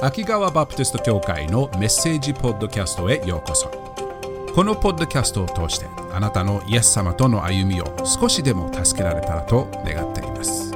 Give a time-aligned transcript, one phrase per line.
[0.00, 3.68] 秋川バプテスト教会のメッセージポッドキャストへようこそ。
[4.54, 10.72] このポッドキャストを通してあなたのイエス様との歩みを少しでも助けられたらと願っています。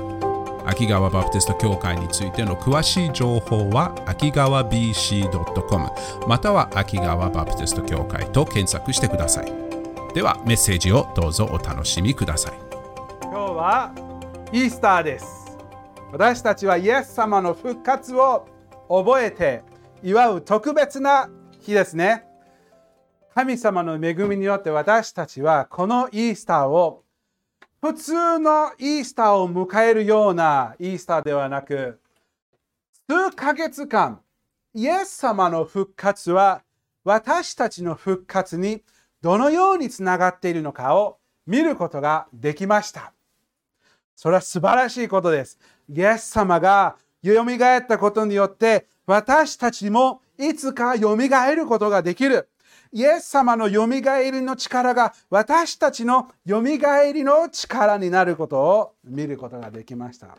[0.66, 5.89] 秋川バプテスト教会についての詳しい情報は秋川 BC.com
[6.26, 9.52] または秋川バプテスト教会と検索してください。
[10.15, 12.54] ではメッセージをどうぞお楽しみください。
[13.22, 13.93] 今日は
[14.52, 15.57] イースターです。
[16.11, 18.48] 私たちはイエス様の復活を
[18.92, 19.62] 覚えて
[20.02, 22.27] 祝う特別な日ですね。
[23.34, 27.02] 神様の恵みによって私たちはこのイースターを
[27.80, 31.98] 普通のイースターを迎えるようなイースターではなく
[33.09, 34.20] 数ヶ月間
[34.74, 36.62] イエス様の復活は
[37.04, 38.82] 私たちの復活に
[39.23, 43.15] どのようにつながっているのかを見ることができました。
[44.15, 45.59] それは素晴らしいことです。
[45.88, 52.49] イエス様がよみがえったことによって私たちもいつかよみがえることができる。
[52.93, 60.37] イエス様のよみがえりの力が私たちのよみがえりの力になることを見ることができました。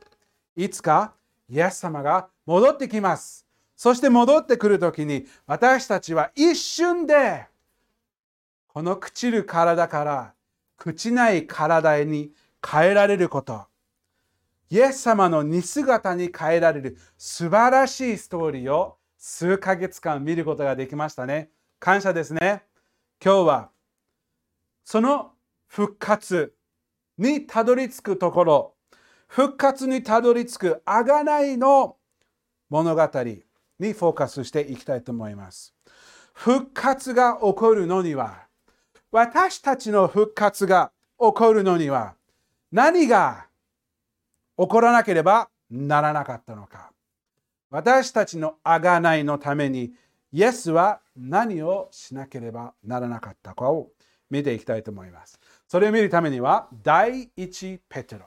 [0.55, 1.13] いつか
[1.49, 3.45] イエス様が戻ってきます。
[3.75, 7.47] そして戻ってくるときに私たちは一瞬で
[8.67, 10.33] この朽ちる体から
[10.79, 12.31] 朽ちない体に
[12.65, 13.65] 変えられること。
[14.69, 21.49] イエス様の似姿に変えられる素晴らしいストーリーを数ヶ月間見ることができましたね。
[21.79, 22.63] 感謝ですね。
[23.23, 23.69] 今日は
[24.83, 25.31] その
[25.67, 26.53] 復活
[27.17, 28.73] にたどり着くところ、
[29.27, 31.97] 復活にたどり着く贖いの
[32.69, 33.01] 物語
[33.79, 35.73] にフォーカスしていきたいと思います。
[36.33, 38.47] 復活が起こるのには、
[39.11, 42.15] 私たちの復活が起こるのには、
[42.71, 43.47] 何が
[44.57, 46.91] 起こらなければならなかったのか
[47.69, 49.93] 私たちの贖いのために
[50.31, 53.89] イエスは何をしなければならなかったかを
[54.29, 55.39] 見ていきたいと思います。
[55.67, 58.25] それを見るためには第一ペテロ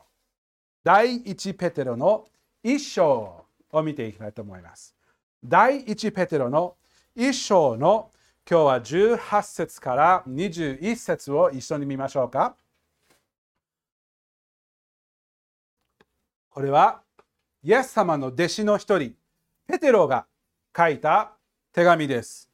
[0.84, 2.26] 第一ペテロの
[2.62, 4.94] 一章を見ていきたいと思います。
[5.44, 6.76] 第一ペテロの
[7.14, 8.10] 一章の
[8.48, 12.56] 今日は18節から21節を一緒に見ましょうか。
[16.56, 17.02] これは
[17.62, 19.12] イエス様の弟子の一人、
[19.68, 20.24] ペテロが
[20.74, 21.32] 書いた
[21.70, 22.48] 手紙です。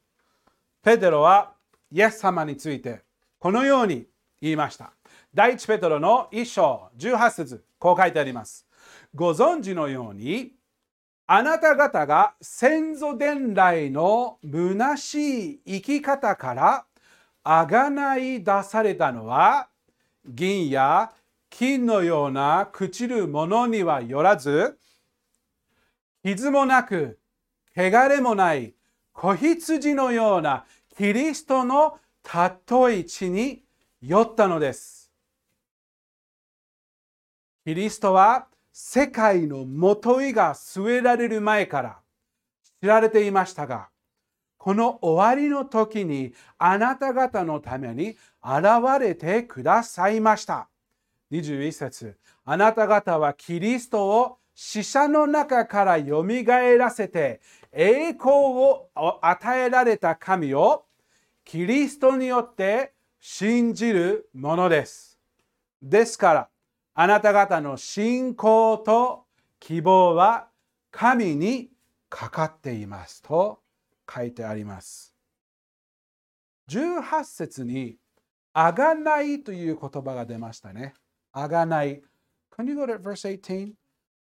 [0.83, 1.53] ペテロは
[1.89, 3.03] イエス様について
[3.39, 4.05] このように
[4.41, 4.91] 言いました。
[5.33, 8.67] 第一ペテロの一章18節こう書いてあります。
[9.15, 10.51] ご存知のように
[11.25, 16.85] あなた方が先祖伝来の虚しい生き方から
[17.45, 19.69] あがない出されたのは
[20.25, 21.13] 銀や
[21.55, 24.79] 金のような朽ちるものにはよらず、
[26.23, 27.19] 傷もなく、
[27.77, 28.73] 汚れもない
[29.11, 30.65] 子羊のような
[30.97, 33.61] キリストの尊い地に
[34.01, 35.11] 酔ったのです。
[37.63, 41.99] キリストは世界のもといが据えられる前から
[42.81, 43.89] 知られていましたが、
[44.57, 50.67] この終わりの時にあなた方のために現れてくださいました。
[51.33, 58.89] 21節あなた方はキリストを死者の中からよみがえらせて栄光を
[59.21, 60.85] 与えられた神を
[61.43, 65.19] キリストによって信じるものです。
[65.81, 66.49] ですから
[66.93, 69.25] あなた方の信仰と
[69.59, 70.49] 希望は
[70.91, 71.71] 神に
[72.09, 73.59] かかっていますと
[74.13, 75.15] 書いてあります。
[76.69, 77.97] 18節に
[78.53, 80.93] あがないという言葉が出ましたね。
[81.33, 82.01] あがない。
[82.55, 83.73] Can you go to verse 18?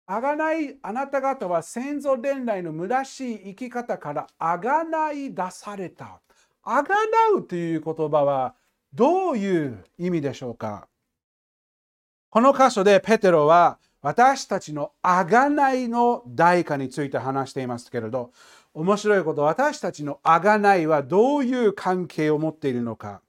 [0.08, 6.20] あがない、あなた方は先祖伝来の虚しい生き方からあがない出された。
[6.64, 8.56] あがなうという言葉は
[8.94, 10.88] どういう意味でしょうか？
[12.30, 18.32] この箇所でペテロは私たちのあがないの代価について話していますけれど
[18.74, 23.22] 面白いこと私たちのあがないはどういう関係を持っているのか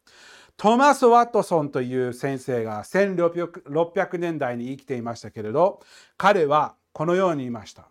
[0.57, 5.83] トマス・ワットソンという先生が1600年代に生きていましたけれど
[6.17, 7.89] 彼はこのように言いました。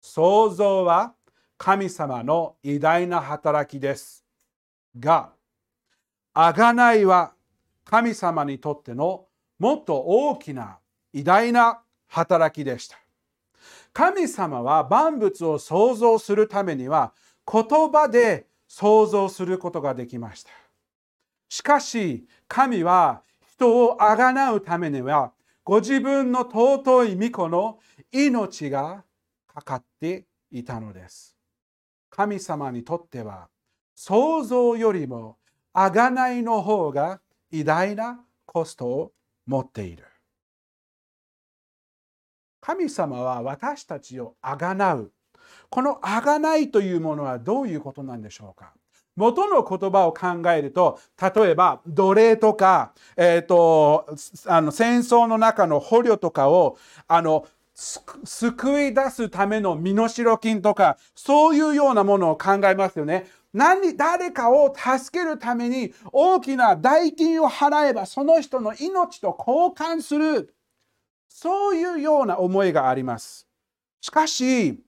[0.00, 1.12] 創造は
[1.58, 4.24] 神様の偉大な働きです。
[4.98, 5.32] が
[6.34, 7.34] 贖いは
[7.84, 9.26] 神様にとっての
[9.58, 10.78] もっと大きな
[11.12, 12.96] 偉大な働きでした。
[13.92, 17.12] 神様は万物を創造するためには
[17.50, 20.50] 言葉で創造することができました。
[21.48, 23.22] しかし、神は
[23.52, 25.32] 人をあがなうためには、
[25.64, 27.78] ご自分の尊い御子の
[28.12, 29.04] 命が
[29.46, 31.36] かかっていたのです。
[32.10, 33.48] 神様にとっては
[33.94, 35.36] 想像よりも
[35.74, 39.12] 贖いの方が偉大なコストを
[39.46, 40.04] 持っている。
[42.60, 45.12] 神様は私たちをあがなう。
[45.70, 48.72] このあがないというものはどういうことなんでしょうか？
[49.18, 54.06] 元の言葉を考えると例えば奴隷とか、えーと、
[54.46, 56.78] あの戦争の中の捕虜とかを
[57.08, 63.26] あの救い出すための身代金とかそういうようなものを考えますよね。
[63.52, 70.54] 何誰かを助けるために大きな代金を払えばその人の命と交換する
[71.28, 73.48] そういうような思いがあります。
[74.00, 74.80] しかし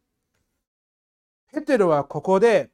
[1.52, 2.70] ペテロはここで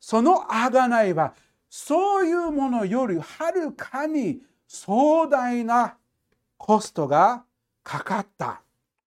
[0.00, 1.34] その贖いは
[1.70, 5.96] そういうものよりはるかに壮大な
[6.56, 7.44] コストが
[7.82, 8.62] かかった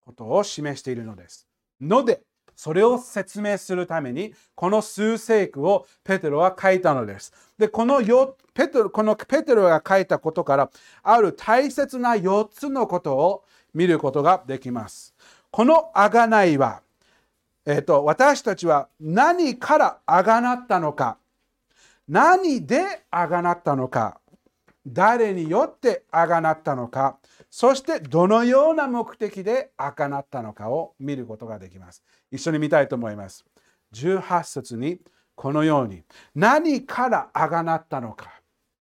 [0.05, 1.47] ことを示しているのです。
[1.79, 2.21] ので、
[2.55, 7.33] それを説明するために、この数世句をペテロは書いたのです。
[7.57, 10.69] で、このよペテロこのペテロが書いたことから、
[11.01, 15.15] ある大切な4つのことを見ることができます。
[15.49, 16.81] この贖いは、
[17.65, 21.17] えーと、私たちは何からあがなったのか。
[22.07, 24.19] 何であがなったのか。
[24.85, 27.19] 誰によってあがなったのか。
[27.51, 32.03] そしてどのような目的であがなったのかを見ることができます。
[32.31, 33.45] 一緒に見たいと思います。
[33.93, 34.99] 18節に
[35.35, 36.03] このように。
[36.33, 38.41] 何からあがなったのか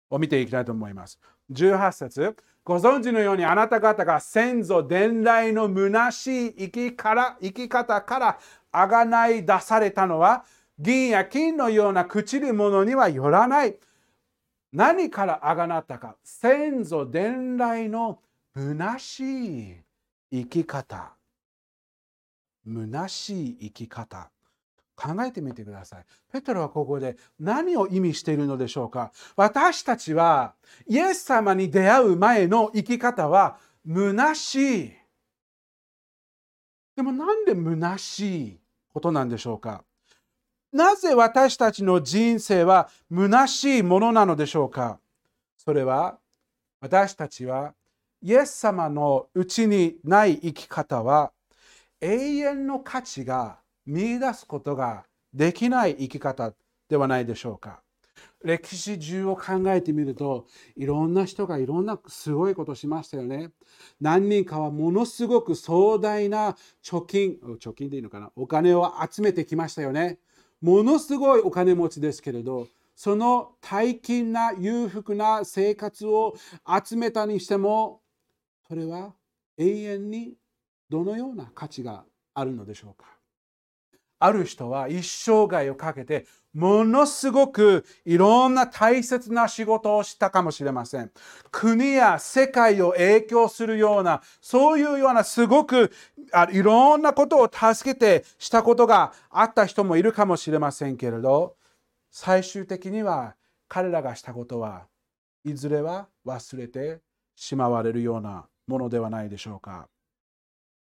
[0.09, 1.17] を見ていきたいと思います。
[1.51, 2.35] 18節。
[2.65, 8.39] ご存知のようにあなた方が先祖伝来の虚しい生きから生き方から
[8.79, 10.45] あがない出されたのは
[10.77, 13.75] 銀や金のような朽ちるものにはよらない。
[14.73, 18.19] 何からあがなったか先祖伝来の
[18.53, 19.75] 虚しい
[20.31, 21.13] 生き方。
[22.67, 24.29] 虚しい生き方。
[24.97, 26.05] 考えてみてください。
[26.31, 30.55] ペトロはここで何を意味しているのでしょうか私たちは
[30.87, 33.57] イエス様に出会う前の生き方は
[33.87, 34.93] 虚しい。
[36.95, 38.59] でもなんで虚しい？
[38.95, 39.83] ことなんでしょうか？
[40.71, 44.99] なぜ私たちの人生は虚しいものなのでしょうか？
[45.57, 46.17] それは
[46.79, 47.73] 私たちは
[48.21, 51.33] イエス様のうちにない生き方は
[51.99, 55.03] 永遠の価値が見いだすことが
[55.33, 56.53] できない生き方
[56.87, 57.81] ではないでしょうか？
[58.45, 60.45] 歴史中を考えてみると
[60.77, 63.51] いろんな人がいろんなすごいことしましたよね。
[63.99, 68.31] 何人かはものすごく壮大な貯金貯金でいいのかな？
[68.35, 70.19] お金を集めてきましたよね。
[70.61, 76.35] ものすごいお金持ちですけれどその大金な裕福な生活を
[76.83, 78.01] 集めたにしても
[78.67, 79.13] それは
[79.57, 80.35] 永遠に
[80.89, 83.14] どのような価値があるのでしょうか？
[84.19, 91.11] ある人は一生涯をかけてものすごくいろんな大切な仕事をしたかもしれません。
[91.51, 95.91] 国や世界を影響するような、そういうようなすごく
[96.51, 101.57] いろんなことを助けてしたことがあった人もいるかもしれませんけれど、
[102.09, 103.35] 最終的には
[103.67, 104.87] 彼らがしたことは
[105.43, 107.01] いずれは忘れて
[107.35, 109.89] しまわれるようなものではないでしょうか。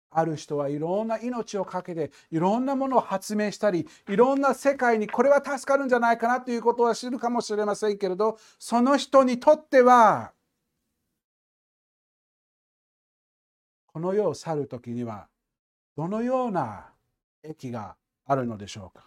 [0.10, 10.32] ある人はいろんな命を懸けていろんなものを発明したりいろんな世界にこれは助かるんじゃないかなということは知るかもしれませんけれどその人にとっては
[13.88, 15.28] この世を去る時には
[15.96, 16.88] どのような
[17.44, 17.96] 益が
[18.26, 19.06] あるのでしょうか？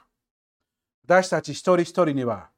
[1.06, 2.50] 私たち一人一人には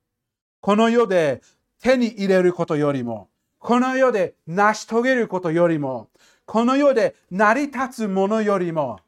[0.61, 1.43] この世で
[1.81, 6.09] 手に入れることよりもこの世で成し遂げることよりも
[6.45, 8.99] この世で成り立つものよりも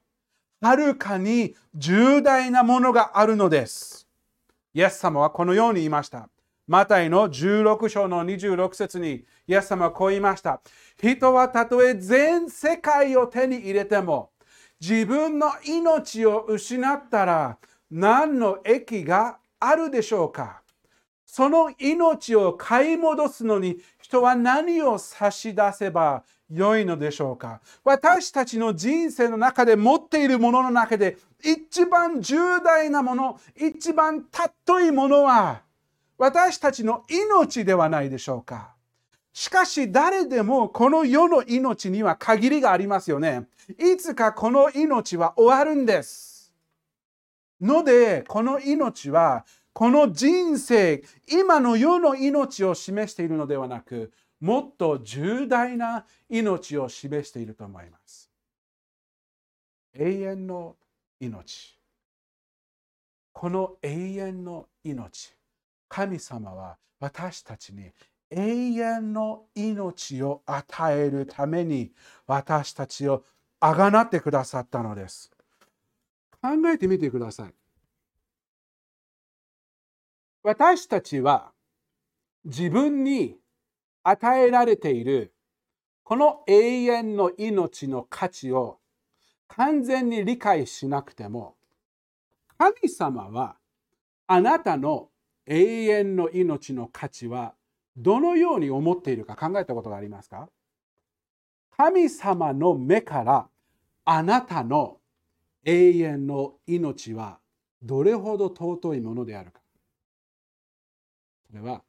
[0.60, 4.08] はるかに重大なものがあるのです。
[4.72, 6.28] イエス様はこのように言いました。
[6.66, 10.62] マタイの16章の26節にイエス様はこう言いました。
[10.98, 14.30] 人はたとえ全世界を手に入れても
[14.80, 17.58] 自分の命を失ったら
[17.90, 20.62] 何の益があるでしょうか
[21.26, 27.60] その命を買い戻すのに人は何を差し出せば良いのでしょうか？
[27.84, 35.62] 私たちの人生の中で持っているものの中で一番重大なもの一番尊いものは
[36.18, 38.74] 私たちの命ではないでしょうか？
[39.32, 43.48] しかし誰でもこの世の命には限りがありますよね。
[43.78, 46.52] いつかこの命は終わるんです。
[47.60, 54.12] のでこの命はこの人生今の世の命を示しているのではなく
[54.44, 58.30] もっと重大な命を示していると思います。
[59.94, 60.76] 永遠の
[61.18, 61.78] 命。
[63.32, 65.34] この永遠の命
[65.88, 67.90] 神様は私たちに
[68.28, 71.92] 永遠の命を与えるために
[72.26, 73.24] 私たちを
[73.60, 75.30] あがなってくださったのです。
[76.42, 77.54] 考えてみてください。
[80.42, 81.50] 私たちは
[82.44, 83.38] 自分に
[84.04, 85.32] 与えられている
[86.04, 88.78] この永遠の命の価値を
[89.48, 91.56] 完全に理解しなくても
[92.58, 93.56] 神様は
[94.26, 95.08] あなたの
[95.46, 97.54] 永遠の命の価値は
[97.96, 100.48] どのように思っているか考えたことがありますか？
[101.76, 103.48] 神様の目から
[104.04, 104.98] あなたの
[105.64, 107.38] 永遠の命は
[107.82, 109.60] どれほど尊いものであるか。
[111.46, 111.82] それは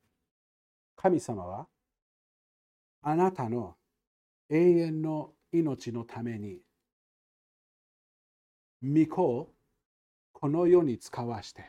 [0.95, 1.67] 神様は
[3.07, 3.75] あなたの
[4.49, 6.57] 永遠の命のために
[8.81, 9.53] 御子を
[10.33, 11.63] この世に使わして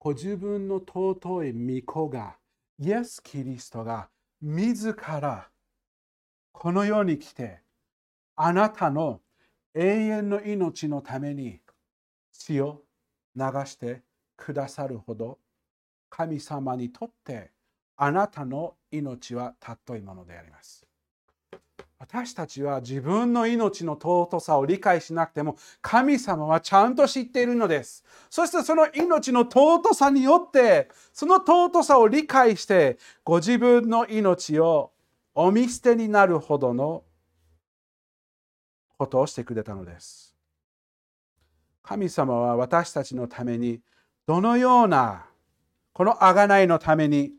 [0.00, 2.38] ご自分の尊い御子が
[2.80, 4.08] イエス・キリストが
[4.40, 5.48] 自ら
[6.50, 7.60] この世に来て
[8.34, 9.20] あなたの
[9.74, 11.60] 永遠の命のために
[12.32, 12.82] 血を
[13.36, 14.02] 流して
[14.36, 15.38] くださるほど
[16.10, 17.52] 神様にとって
[17.96, 20.86] あなたの命は尊いものであります。
[21.98, 28.04] 私たちは自分の命の尊さを理解しなくても神様はちゃんと知っているのです。
[28.28, 34.90] そしてその命の尊さによってその尊さを理解してご自分の命を
[35.34, 37.04] お見捨てになるほどの
[38.98, 40.34] ことをしてくれたのです。
[41.84, 43.80] 神様は私たちのために
[44.26, 45.26] どのような
[45.92, 47.32] この贖いのために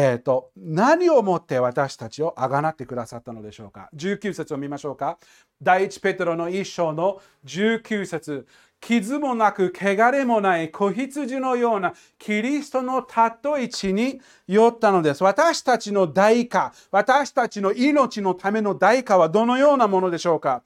[0.00, 5.18] えーと、何をもって私たちをあがなってくださったのでしょうか？19節を見ましょうか。
[5.60, 8.46] 第1ペテロの1章の19節。
[8.80, 15.24] 傷もなく汚れもない子羊のようなキリストの尊い地によったのです。
[15.24, 20.62] 私たちの代価、私たちの命のための代価はどのようなものでしょうか？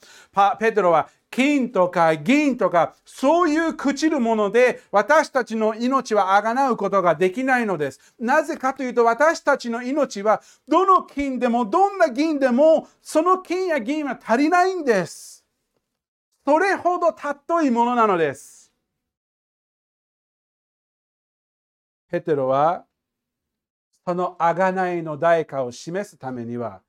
[0.60, 8.14] ペテロは金とか銀とかそういう朽ちるもので私たちの命はあがなうことができないのです。
[8.20, 15.41] なぜかというと私たちの命はどの金でもどんな銀でもその金や銀は足りないんです。
[16.44, 18.72] それほど尊いものなのです。
[22.08, 22.84] ペテロは
[24.04, 26.82] その贖いの代価を示すためには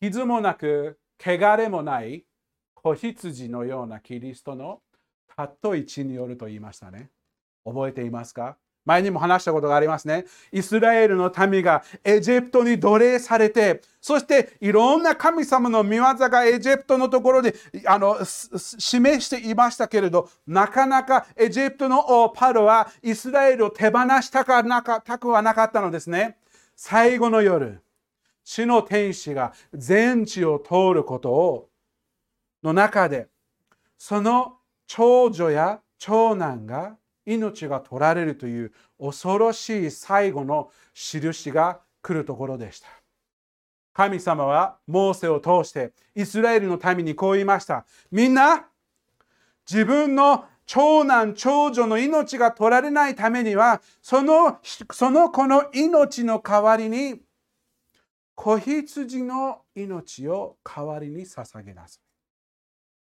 [0.00, 2.24] 傷もなく汚れもない
[2.74, 4.80] 子羊のようなキリストの
[5.36, 7.10] 尊い血によると言いましたね。
[7.64, 8.56] 覚えていますか？
[8.84, 10.24] 前にも話したことがありますね。
[10.52, 17.54] イスラエルの民がエジプトに奴隷されて、そしていろんな神様の見業がエジプトのところで
[17.86, 26.38] あの示していましたけれど、なかなかエジプトのパロはイスラエルを手放したかなかたくはなかったのですね。
[26.74, 27.82] 最後の夜、
[28.42, 31.68] 主の天使が全地を通ることを
[32.62, 33.28] の中で
[33.98, 34.56] その
[34.86, 36.96] 長女や長男が
[37.26, 42.88] 命が取られるという恐ろしい最後の印が来るところでした。
[43.92, 47.84] 神様はモーセを通してイスラエルの民にこう言いました。
[48.10, 48.66] みんな
[49.70, 57.20] 自分の長男長女の命が取られないためにはそのその子の命の代わりに
[58.34, 62.02] 子羊の命を代わりに捧げなさい。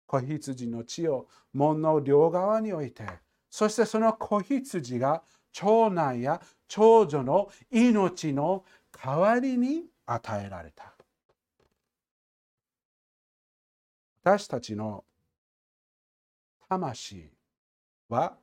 [0.06, 3.04] 子羊の血を門の両側に置いて、
[3.50, 10.94] そしてその子羊が長男や長女の命の代わりに与えられた。
[14.22, 15.04] 私たちの
[16.68, 17.32] 魂
[18.08, 18.36] は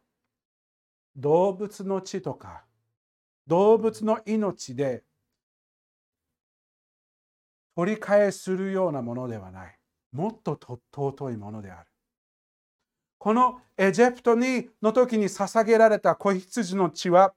[1.16, 2.64] 動物の血とか
[3.46, 5.04] 動物の命で
[7.76, 9.80] 取り替えするようなものではない。
[10.12, 11.90] もっと尊いものである。
[13.28, 17.34] このエジプトにの時に捧げられた子羊の血は、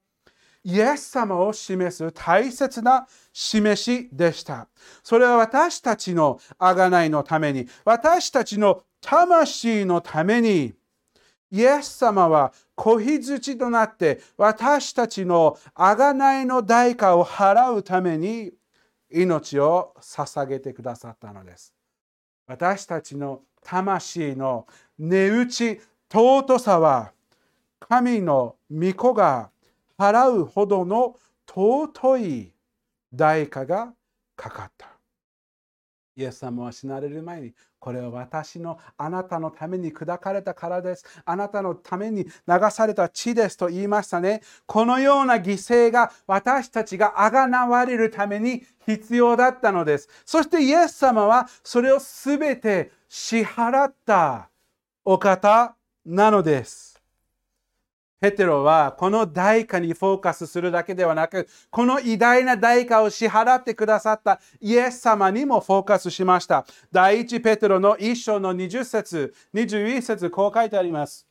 [0.62, 4.68] イエス様を示す大切な示しでした。
[5.02, 10.74] それは私たちの贖いのために、私たちの魂のために、
[11.50, 18.52] イエス様は子羊となって私たちの贖いの代価を払うために
[19.10, 21.74] 命を捧げてくださったのです。
[22.46, 24.66] 私たちの魂の
[25.02, 25.80] 値打ち、
[26.12, 27.12] 尊さは
[27.80, 29.48] 神の御子が
[29.98, 31.16] 払うほどの
[31.48, 32.52] 尊い
[33.12, 33.94] 代価が
[34.36, 34.88] かかった。
[36.16, 41.04] イエス様は死なれる前に、これは私のあなたのために砕かれた体です。
[41.24, 44.42] あなたのために流された血ですと言いましたね。
[44.66, 50.10] このような犠牲が私たちがあがなわれるために必要だったのです。
[50.26, 54.49] そしてイエス様はそれをすべて支払った
[55.12, 55.74] お方
[56.06, 57.02] なのです。
[58.20, 66.64] ペテロはこの代価にフォーカスするだけではなく、この偉大な代価を支払ってくださったイエス様にもフォーカスしました。
[66.92, 71.26] 第一ペテロの一章の20節、21節、こう書いてあります。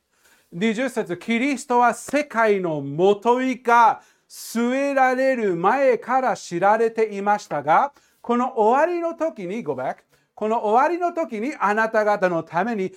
[0.53, 10.08] 20節、キリストは世界のもといが据えられる前から知られていましたが、この終わりの時に、go back、
[10.39, 12.95] この終わりの時にあなた方のために現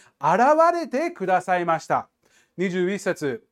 [0.72, 2.08] れてくださいました。
[2.56, 3.42] 21節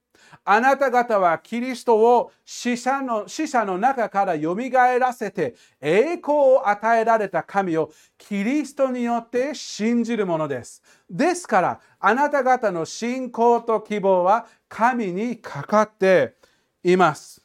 [0.44, 10.84] あなた方はキリストを死者の死者の中からよみがえらせて栄光を与えられた神をキリストによって信じるものです。
[11.10, 16.36] ですからあなた方の信仰と希望は神にかかって
[16.84, 17.44] います。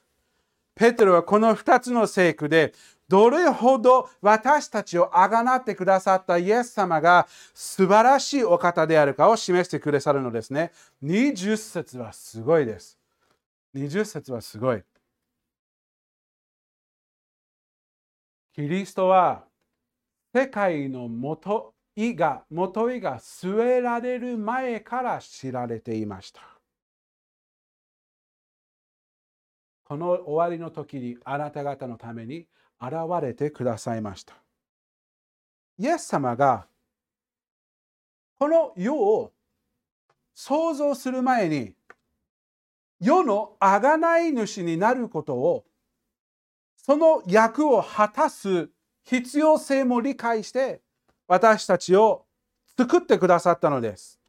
[0.75, 2.73] ペテロはこの2つの聖句で
[3.07, 10.71] どれほど私たちをあがなってくださったイエス様が素晴らしいお方であるかを示してくださるのですね。
[11.03, 12.97] 20節はすごいです。
[13.75, 14.83] 20節はすごい。
[18.53, 19.43] キリストは
[20.33, 26.41] 世界の元いが、元いが据えられる前から知られていました。
[29.85, 32.47] この終わりの時にあなた方のために
[32.81, 34.35] 現れてくださいました。
[35.77, 36.67] イエス様が
[38.37, 39.31] この世を
[40.33, 41.73] 創造する前に
[42.99, 45.65] 世の贖い主になることを
[46.77, 48.69] その役を果たす
[49.03, 50.81] 必要性も理解して
[51.27, 52.25] 私たちを
[52.77, 54.19] 作ってくださったのです。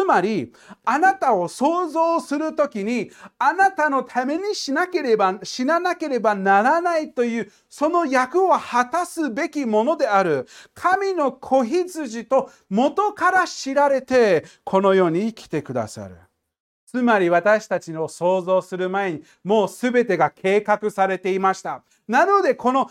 [0.00, 0.50] つまり、
[0.86, 10.46] あなたを想像するときに、あなたのためにしなければ、死ななければならないという、その役を果たすべきものである。
[10.72, 16.29] 神の子羊と元から知られて、この世に生きてくださる。
[16.90, 21.84] つまり私たちの想像する前にもう全てが計画されていました。
[22.08, 22.90] なのでこの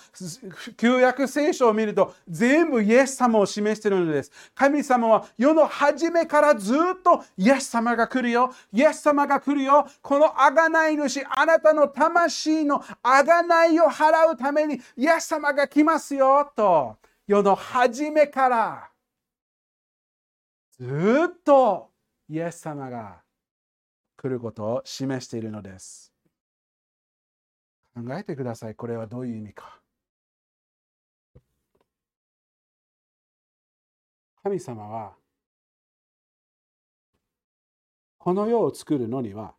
[0.77, 4.31] 旧約聖書を見ると全部イエス様を示しているのです。
[4.55, 8.53] 神様は世の初めからずっとイエス様が来るよ。
[8.71, 9.85] イエス様が来るよ。
[10.01, 16.49] この贖い主、あなたの魂の贖いを払うためにイエス様が来ますよ。
[16.55, 16.95] と
[17.27, 18.89] 世の初めから
[20.79, 21.89] ずっと
[22.29, 23.17] イエス様が
[24.21, 26.11] 来ることを示しているのです。
[27.95, 28.75] 考えてください。
[28.75, 29.79] これはどういう意味か。
[34.43, 35.13] 神様は
[38.17, 39.53] この世を作るのには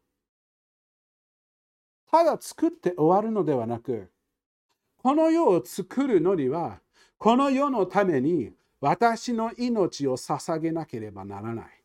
[2.10, 4.10] ただ作って終わるのではなく
[4.98, 6.80] この世を作るのには
[7.18, 11.79] この世のために私の命を捧げなければならない。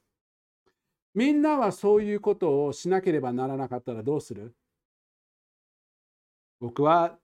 [1.15, 4.54] みんなはそういうことをしなければならなかったらどうする？
[6.60, 7.17] 僕は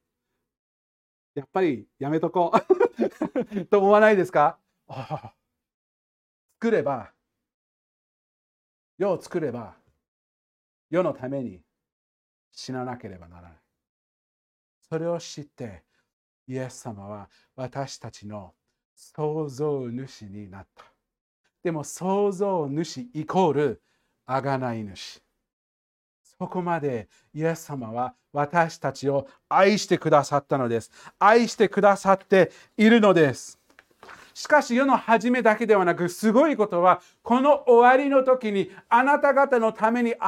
[1.35, 2.51] やっぱりやめとこ
[3.55, 4.59] う と思わないですか？
[6.59, 7.11] 作れば
[8.97, 9.75] 世を作れば
[10.89, 11.61] 世のために
[12.51, 13.61] 死ななければならない。
[14.81, 15.83] それを知って
[16.47, 18.53] イエス様は私たちの
[18.95, 20.90] 創造主になった。
[21.63, 23.81] でも創造主イコール
[24.27, 25.21] 贖い主。
[26.23, 30.91] そこまでイエス様は私たちを愛してくださったのです。
[31.19, 33.59] 愛してくださっているのです。
[34.33, 40.19] しかし世の初めだけではなくすごいことはこの終わりの時にあなた方のために現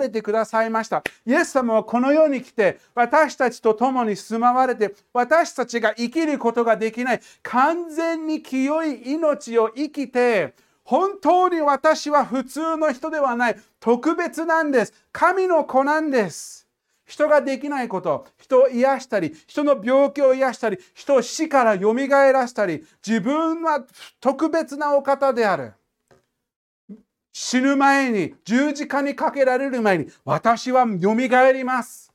[0.00, 1.02] れてくださいました。
[1.24, 13.56] イエス様はこの世に来て私たちと共に住まわれて私たちが生きることができない完全に清い命を生きて本当に私は普通の人ではない。
[13.80, 14.92] 特別なんです。
[15.12, 16.68] 神の子なんです。
[17.04, 23.84] 人ができないこと、人を癒したり、人の病気を癒したり、人を死からよみがえらしたり、自分は
[24.20, 25.74] 特別なお方である。
[27.32, 32.12] 死ぬ前に、十字架にかけられる前に、私はよみがえります。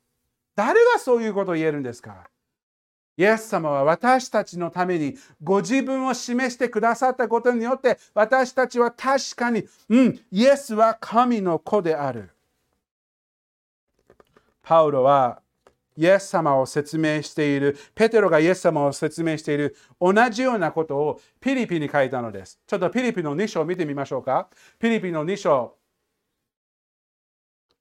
[0.56, 2.27] 誰がそういうことを言えるんですか？
[3.17, 12.30] イエス様は私たちのためにご自分を示してくださったことによって私たちは確かに、うん、イエスは神の子である。
[14.62, 15.41] パウロは
[15.97, 22.60] イエス様を説明している、ペテロがイエス様を説明している同じようなことをピリピに書いたのです。
[22.67, 24.47] ちょっとピリピの2章を見てみましょうか。
[24.77, 25.75] ピリピの2章、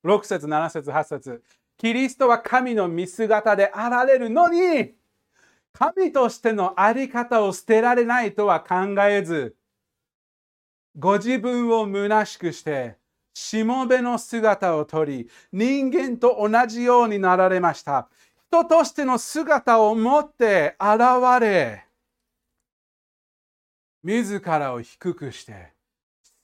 [0.03, 1.43] 6節、7節、8節
[1.77, 4.95] キリストは神の見姿であられるのに、
[5.79, 9.57] 神としての在り方を捨てられないとは考えず、
[10.99, 12.97] ご自分を虚しくして、
[13.35, 18.09] しもべの姿をとり、人間と同じようになられました。
[18.49, 20.99] 人としての姿を持って現
[21.43, 21.85] れ、
[24.03, 25.75] 自らを低くして、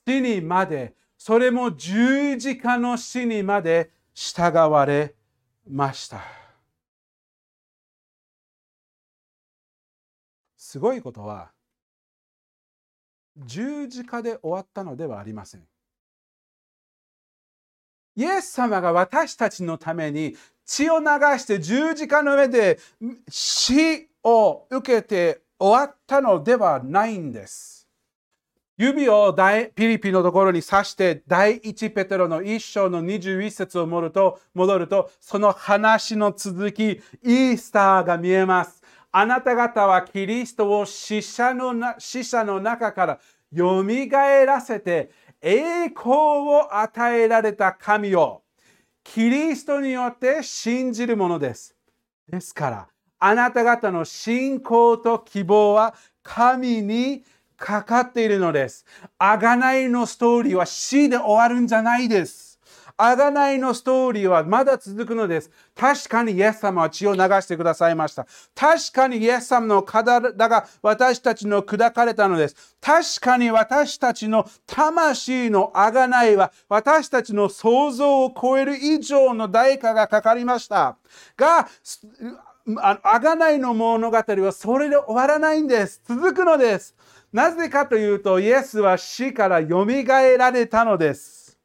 [0.07, 5.15] 死にまで、それも十字架の死にまで従われ
[5.67, 6.42] ました。
[10.73, 11.51] すごいことは、
[13.37, 15.67] 十字架で終わったのではありません。
[18.15, 21.05] イエス様が私たちのために血を流
[21.37, 22.79] して十字架の上で
[23.29, 27.87] 死を受けて終わったのではないんです。
[28.75, 29.37] 指を
[29.75, 38.82] ピリピのところに刺して第一ペテロの一章の21節を戻ると戻るとその話の続きイースターが見えます。
[39.15, 43.19] あなた方はキリストを死者のな死者の中から
[43.51, 46.09] よみがえらせて栄光
[46.49, 48.41] を与えられた神を
[49.03, 51.75] キリストによって信じるものです。
[52.27, 52.87] ですから、
[53.19, 57.23] あなた方の信仰と希望は神に
[57.55, 58.83] かかっているのです。
[59.19, 62.52] あがないのストーリーは死で終わるんじゃないです。
[62.97, 65.49] あがないのストーリーはまだ続くのです。
[65.75, 68.27] 確かにイエス様は血を流してくださいました。
[68.55, 72.75] 確かにイエス様の体が私たちの砕かれたのです。
[72.79, 80.97] 確かに私たちの魂のあがないは私たちの想像を超える以上の代価がかかりました。
[81.35, 81.67] が、
[82.81, 86.01] あがないの物語はそれで終わらないんです。
[86.07, 86.95] 続くのです。
[87.33, 91.57] なぜかというと、イエスは死からよみがえられたのです。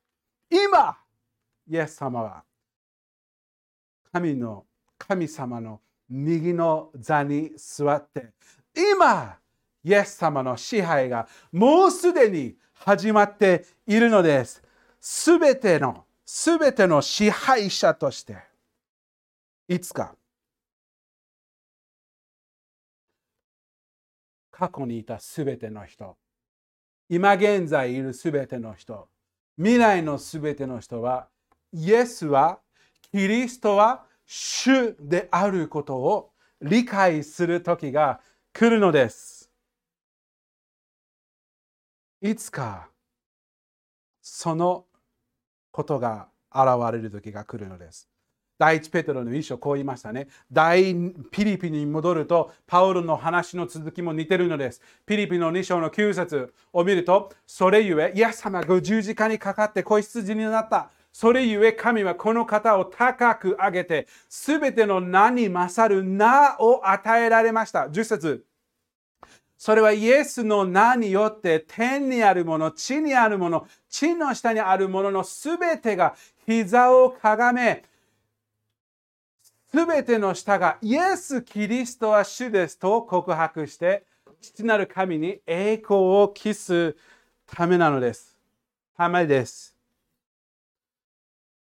[0.51, 0.97] 今、
[1.69, 2.43] イエス様は
[4.13, 4.65] 神の
[4.97, 8.33] 神様の右の座に座って
[8.75, 9.39] 今
[9.85, 14.63] イエス様の支配がもうすでに始まっているのです。
[15.01, 18.37] すべての、すべての支配者として、
[19.69, 20.15] いつか、
[24.51, 26.17] 過去にいたすべての人、
[27.09, 29.09] 今現在いるすべての人、
[29.57, 31.29] 未来のすべての人は
[31.73, 32.61] イエスは、
[33.11, 38.21] キリストは主であることを理解する時が
[38.53, 39.51] 来るのです。
[42.21, 42.89] いつか
[44.21, 44.85] その
[45.71, 48.09] ことが現れる時が来るのです。
[48.59, 50.27] 第一ペテロの一章こう言いましたね。
[50.51, 50.93] 大
[51.31, 54.83] ピリピに戻ると、パウロの話の続きも似てるのです。
[55.07, 60.91] ピリピの2章の9節を見ると、それゆえ、イエス様が十字架にかかって子羊になった。
[61.21, 67.89] それゆえ神はこの方を高く上げて、すべての名に勝る名を与えられました。
[67.89, 68.47] 10節
[69.57, 76.15] それはイエスの名によって天にあるもの、地にあるもの、地の下にあるもののすべてが
[76.47, 77.83] 膝をかがめ、
[79.73, 84.05] すべての下がイエス・キリストは主ですと告白して、
[84.41, 86.95] 父なる神に栄光を期す
[87.45, 88.39] ためなのです。
[88.97, 89.78] ためです。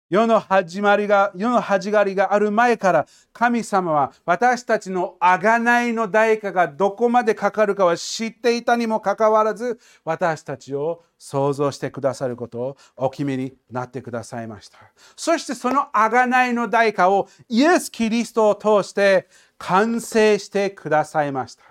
[0.10, 14.78] 世の始まりが、世の始まりがある前から神様は私たちの贖いの代価がどこまでかかるかは知っていたにもかかわらず私たちを想像してくださることをお決めになってくださいました。
[15.18, 21.64] そしてその贖いの代価をイエス・キリストを通して完成してくださいました。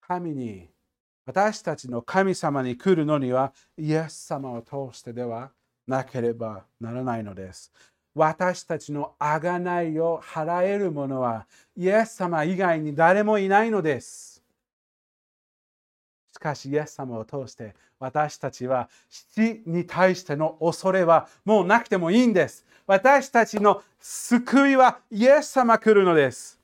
[0.00, 0.68] 神に
[1.24, 5.52] 私たちの神様に来るのにはイエス様を通してでは
[5.92, 7.70] なければならないのです。
[8.14, 14.42] 私たちの贖いを払える者はイエス様以外に誰もいないのです。
[16.34, 22.64] しかしイエス様を通して私たちは死に対しての恐れはもうなくてもいいんです。
[22.86, 26.61] 私たちの救いはイエス様来るのです。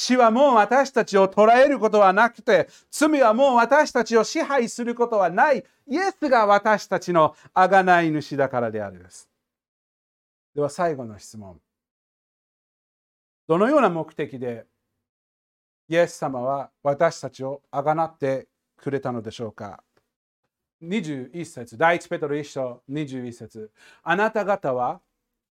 [0.00, 5.64] 死はもう私たちを捉えることはなくて、罪はもう私たちを支配することはない。
[5.88, 9.28] イエスが私たちの贖い主だからであるです。
[10.54, 11.60] では最後の質問。
[13.48, 14.66] どのような目的で
[15.88, 19.82] イエス様は私たちを贖ってくれたのでしょうか
[20.80, 23.72] 21節第1ペトロ1章21節
[24.04, 25.00] あなた方は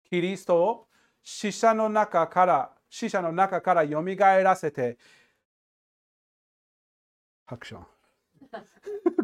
[0.10, 0.88] キリストを
[1.22, 4.98] 死者の中から死者の中からよみがえらせて
[7.46, 7.86] ハクション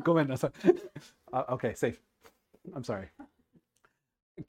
[0.03, 0.51] ごめんなさい。
[1.31, 1.97] OK、safe.
[2.73, 3.09] I'm sorry.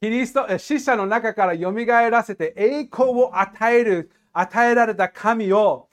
[0.00, 5.87] キリスト、死者の中からよみがえらせて栄光を与える、与えられた神を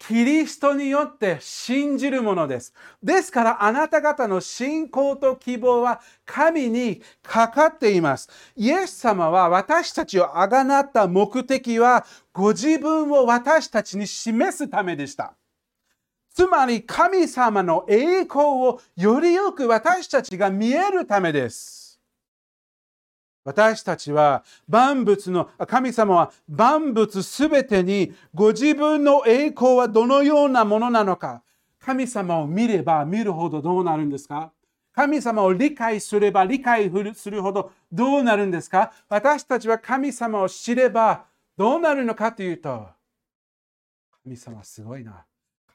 [0.00, 2.72] キリストによって信じるものです。
[3.02, 8.28] ですからあなた方の信仰と希望は神にかかっています。
[8.56, 15.34] イエス様は私たちをあがなった目的はご自分を私たちに示すためでした。
[16.34, 21.79] つまり神様の栄光をよりよく私たちが見えるためです。
[23.44, 31.42] 私たちは万物の神様は万物すべてにご自分の栄光はどのようなものなのか。
[31.78, 34.52] 神様を見れば見るほどどうなるんですか？
[34.94, 38.92] 神様を理解すれば理解するほどどうなるんですか？
[39.08, 41.24] 私たちは神様を知れば
[41.56, 42.88] どうなるのかというと
[44.22, 45.24] 神様すごいな。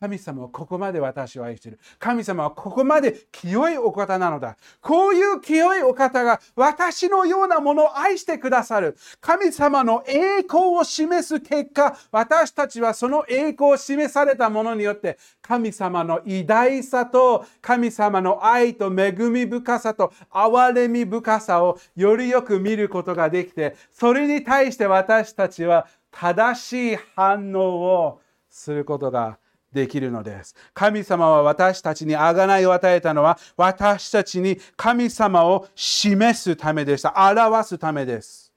[0.05, 1.79] 神様はここまで私を愛している。
[1.97, 4.55] 神様はここまで清いお方なのだ。
[4.79, 8.95] こういう清いお方が私のようなものを愛してくださる。
[9.19, 27.59] 神様の栄光を示す結果、私たちはその栄光を示されたものによって神様の偉大さと神様の愛と恵み深さと憐れみ深さをよりよく見ることができて、それに対して私たちは正しい反応
[28.05, 29.39] をすることが
[29.75, 30.55] できるのです。
[30.73, 37.13] 神様は私たちに贖いを与えたのは私たちに神様を示すためでした。
[37.29, 38.53] 表すためです。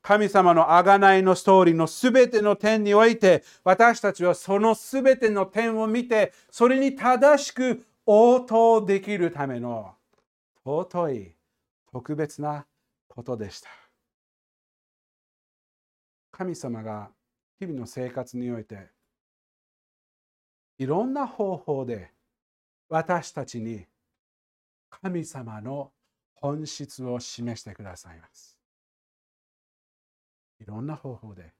[0.00, 9.94] 神様の贖いのストーリーのすべての点において私たちはそのすべての点を見てそれに正しく応答できるための
[10.64, 11.34] 尊い
[11.90, 12.64] 特別な
[13.08, 13.68] ことでした。
[16.30, 17.10] 神様が
[17.58, 18.88] 日々の生活において
[20.82, 22.10] いろんな方法で
[22.88, 23.86] 私たちに
[24.90, 25.92] 神様の
[26.34, 28.58] 本質を示してくださいます。
[30.58, 31.52] いろんな方法で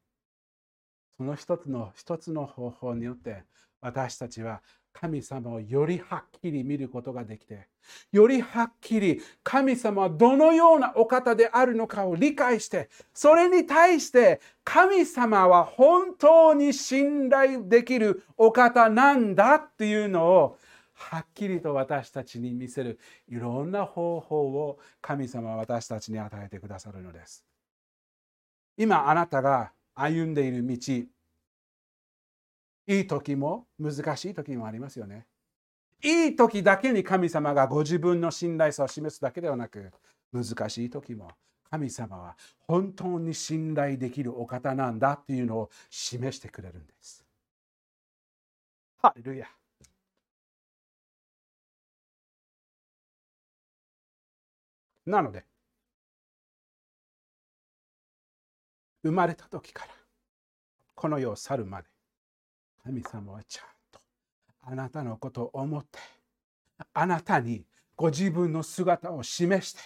[1.17, 3.45] その一つの一つの方法によって
[3.81, 4.61] 私たちは
[4.93, 7.69] 神様をよりはっきり見ることができて
[8.13, 20.59] よりはっきり神様はどのようなお方であるのかを理解してそれに対して神様は本当に信頼できるお方なんだっていうのを
[20.95, 27.45] はっきりと私たちに見せるいろんな方法を神様は私たちに与えてくださるのです。
[28.77, 30.77] 今あなたが歩んでいる道
[32.87, 35.27] いい時も難しい時もありますよね。
[36.03, 39.93] いい時だけに神様がご自分の信頼さを示すだけではなく
[40.33, 41.31] 難しい時も
[41.71, 47.25] 神様は本当に信頼できるお方なんだっていうのを示してくれるんです。
[48.99, 49.47] ハレルヤ
[55.07, 55.45] なので
[59.03, 59.91] 生まれた時から
[60.95, 61.92] この世を去るまで
[62.85, 64.01] 神様はちゃんと
[64.63, 65.99] あなたのことを思って
[66.93, 67.65] あなたに
[67.97, 69.81] ご自分の姿を示して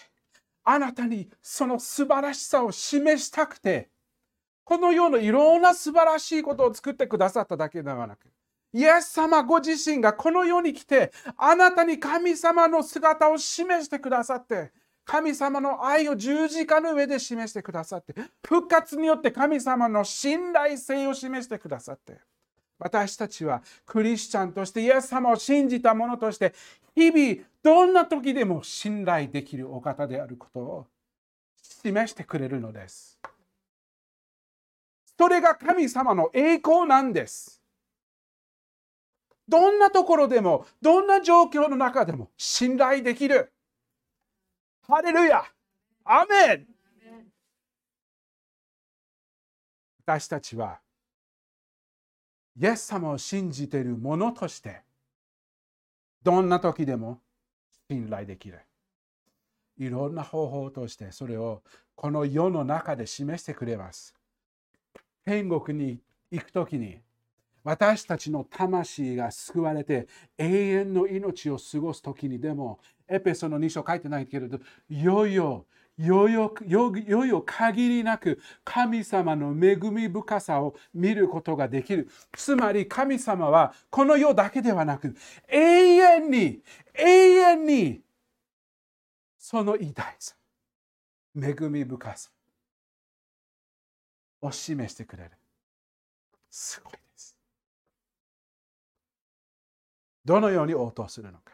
[0.65, 3.91] あなたにその素晴らしさを示したくて
[4.65, 8.27] この世のいろんな素晴らしいことを作ってくださっただけではなく
[8.73, 14.73] イエス様ご自身がこの世に来てあなたに神様の姿を示してくださって
[15.05, 22.19] 神様の愛を十字架の上で示してくださって復活によって神様の信頼性を示してくださって
[22.79, 26.55] 私たちはクリスチャンとしてイエス様を信じた者として
[26.95, 30.87] 日々どんな時でも信頼できるお方であることを
[31.63, 33.19] 示してくれるのです。
[35.19, 37.63] それが神様の栄光なんです。
[39.49, 43.53] どんなところでもどんな状況の中でも信頼できる。
[44.87, 45.45] ハレルヤ
[46.05, 46.67] アメン
[50.07, 50.79] 私たちは
[52.59, 54.83] イエス様を信じている者として
[56.23, 57.21] どんな時でも
[57.91, 58.61] 信頼できる。
[59.79, 61.63] いろんな方法としてそれを
[61.95, 64.15] この世の中で示してくれます。
[65.25, 67.01] 天国に行く時に
[67.63, 70.07] 私たちの魂が救われて
[70.39, 75.67] 永遠の命を過ごす時にでもエペソの2章書いてないけれどいよいよ
[75.99, 82.11] よよよよ限りなく神様の恵み深さを見ることができる。
[82.37, 85.17] つまり神様はこの世だけではなく
[85.49, 86.61] 永遠に
[86.95, 88.01] 永遠に
[89.39, 90.35] その偉大さ
[91.35, 92.31] 恵み深さ
[94.43, 95.31] を示してくれる。
[96.51, 97.37] すごいです。
[100.25, 101.53] どのように応答するのか。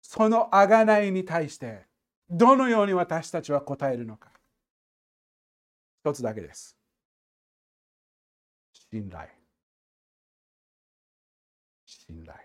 [0.00, 1.84] その贖いに対して
[2.28, 4.30] どのように私たちは答えるのか。
[6.04, 6.76] 一つだけです。
[8.90, 9.28] 信頼。
[11.84, 12.38] 信頼。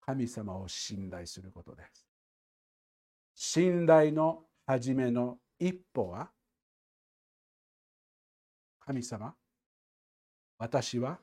[0.00, 2.06] 神様を信頼することです。
[3.34, 6.30] 信頼の初めの一歩は
[8.80, 9.34] 神様
[10.58, 11.18] 私は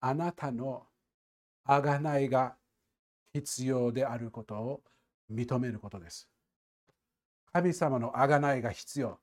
[0.00, 0.86] あなたの
[1.66, 2.56] 贖いが
[3.32, 4.82] 必要であることを
[5.30, 6.28] 認めることです。
[7.52, 9.18] 神様の贖いが必要。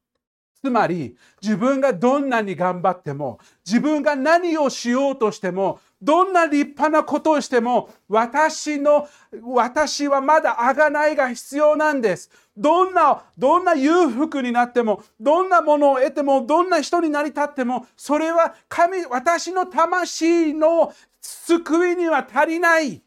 [0.62, 9.08] つまり自分がどんなに頑張っても自分が何をしようとしてもどんな立派なことをしても私の
[9.44, 12.32] 私はまだ贖いが必要なんです。
[12.58, 20.92] どんなどんな裕福になってもどんなものを得てもどんな人になりたってもそれは神私の魂の
[21.22, 23.04] 救いには足りない。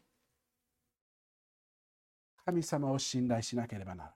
[2.45, 4.13] 神様を信頼しなければならない。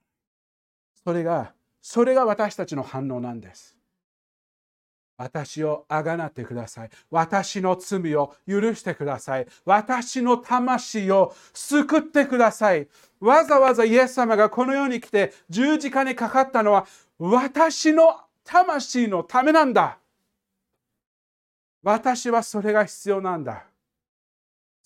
[1.03, 3.75] それがそれが私たちの反応なんです。
[5.17, 6.89] 私をあがなってください。
[7.09, 9.47] 私の罪を許してください。
[9.63, 12.87] 私の魂を救ってください。
[13.19, 16.85] わざわざイエス様がこの世に来て十字架にかかったのは
[17.17, 19.99] 私の魂のためなんだ。
[21.81, 23.63] 私はそれが必要なんだ。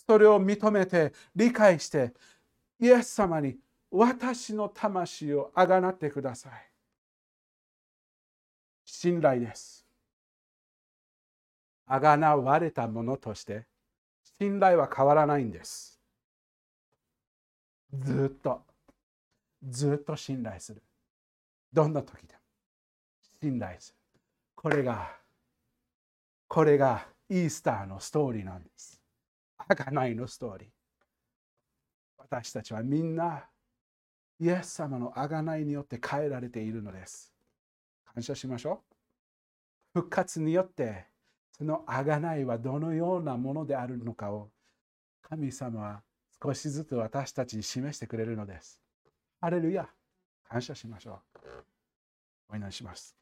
[0.05, 2.13] それを認めて理解して
[2.79, 3.57] イエス様に
[3.91, 6.53] 私の魂をあがなってください。
[8.85, 9.85] 信頼です。
[11.85, 13.65] あがなわれたものとして
[14.39, 15.99] 信頼は変わらないんです。
[17.93, 18.61] ずっと、
[19.67, 20.81] ずっと信頼する。
[21.73, 22.39] どんな時でも
[23.41, 23.95] 信頼する。
[24.55, 25.11] これが、
[26.47, 29.01] これがイースターのストーリーなんです。
[29.57, 30.78] あがないのストーリー。
[32.29, 33.45] 私たちはみんな
[34.39, 37.33] イエス様のあがないによって変えられているのです。
[38.13, 38.83] 感謝しましょ
[39.93, 39.99] う。
[39.99, 41.05] 復活によって
[41.57, 44.49] そのあがないはどのようなものであるのかを
[45.21, 46.01] 神様は
[46.41, 48.79] 少しずつ私たちに示してくれるのです。
[49.41, 49.89] ハレルヤ
[50.47, 51.39] 感謝しましょう。
[52.53, 53.15] お祈りします。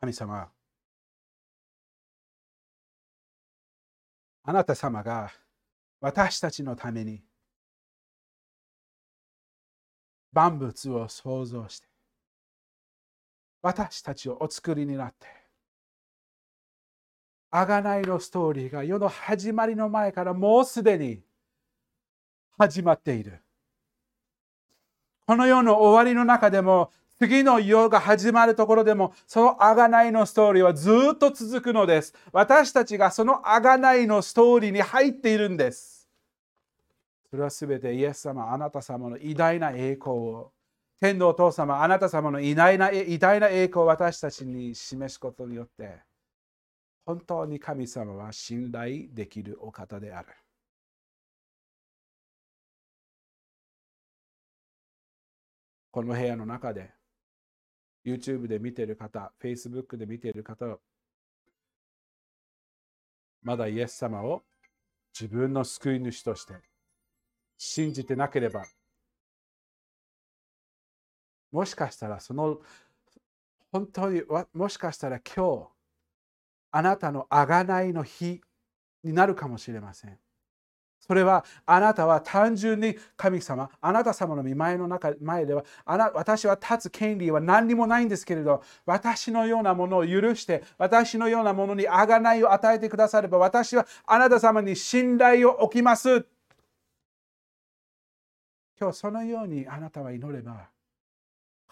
[0.00, 0.53] 神様、
[4.44, 5.32] あなた様が
[6.00, 7.22] 私たちのために
[10.32, 11.86] 万物を創造して
[13.62, 15.26] 私たちをお作りになって
[17.50, 21.22] 贖いのストーリーが世の始まりの前からもうすでに
[22.58, 23.40] 始まっている。
[25.26, 32.14] この世の終わりの中でも次の世が始まるところでもその贖いのストーリーはずっと続くのです。
[32.32, 35.94] 私たちがその贖いのストーリーに入っているんです。
[37.34, 40.52] それはすべてイエス様、あなた様の偉大な栄光を、
[41.00, 45.98] 天のお父様、あなた様の偉大な偉大な栄光を私たちに示すことによって、
[47.04, 50.28] 本当に神様は信頼できるお方である。
[55.90, 56.92] この部屋の中で、
[58.04, 60.78] YouTube で見てる方、Facebook で見ている方、
[63.42, 64.42] まだイエス様を
[65.18, 66.54] 自分の救い主として
[67.56, 68.66] 信じてなければ、
[71.52, 72.58] もしかしたらその
[73.70, 75.68] 本当にもしかしたら今日
[76.72, 78.40] あなたの贖いの日
[79.04, 80.23] になるかもしれません。
[81.06, 96.26] それはあなたは単純に神様、あなた様の見前の中前ではあな私は立つ権利は何にもないんですけれど、私のようなものを許して、私のようなものに贖いを与えてくだされば、私はあなた様に信頼を置きます。
[98.80, 100.68] 今日そのようにあなたは祈れば、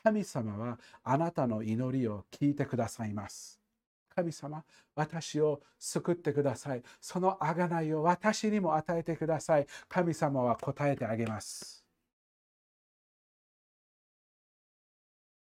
[0.03, 3.62] 神様はあなたの祈りを聞いてくださいます。
[4.15, 6.83] 神様、私を救ってください。
[7.01, 9.67] その贖いを私にも与えてください。
[9.89, 11.85] 神様は答えてあげます。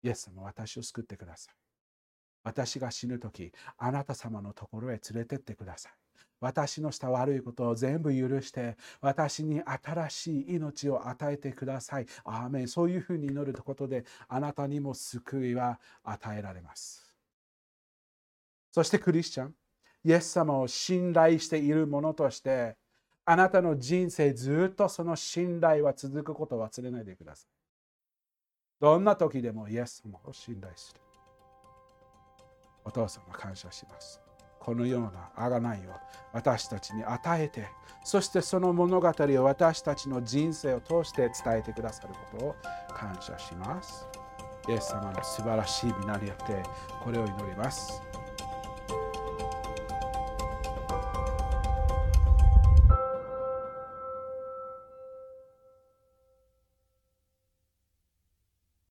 [0.02, 1.54] イエス様、私を救ってください。
[2.44, 5.92] 私が死ぬとき、あなた様のところへ連れてってください。
[6.40, 12.06] 私のした悪いことを全部許して、私に新しい命を与えてください。
[12.24, 12.68] アーメン。
[12.68, 17.07] そういうふうに祈ることで、あなたにも救いは与えられます。
[18.70, 19.54] そしてクリスチャン、
[20.04, 22.76] イエス様を信頼している者として、
[23.24, 27.50] あなたの人生ずっとその信頼は続くことを忘れないでください。
[28.80, 31.00] どんな時でもイエス様を信頼する。
[32.84, 34.20] お父様感謝します。
[34.58, 35.92] このような贖いを
[36.32, 37.66] 私たちに与えて、
[38.04, 42.56] そしてその物語を私たちの人生を通して伝えてくださることを
[42.94, 44.06] 感謝します。
[44.68, 46.62] イエス様の素晴らしい皆によって
[47.02, 48.02] これを祈ります。